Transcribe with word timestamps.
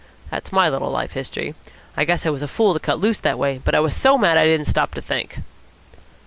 That's 0.31 0.51
my 0.51 0.67
little 0.67 0.89
life 0.89 1.11
history. 1.11 1.53
I 1.95 2.05
guess 2.05 2.25
I 2.25 2.31
was 2.31 2.41
a 2.41 2.47
fool 2.47 2.73
to 2.73 2.79
cut 2.79 2.97
loose 2.99 3.19
that 3.19 3.37
way, 3.37 3.61
but 3.63 3.75
I 3.75 3.79
was 3.81 3.95
so 3.95 4.17
mad 4.17 4.35
I 4.35 4.45
didn't 4.45 4.65
stop 4.65 4.95
to 4.95 5.01
think." 5.01 5.37